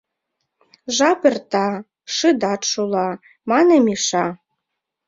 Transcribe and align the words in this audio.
Жап 0.95 1.21
эрта— 1.29 1.67
шыдат 2.15 2.61
шула,— 2.71 3.09
мане 3.49 3.77
Миша. 3.85 4.25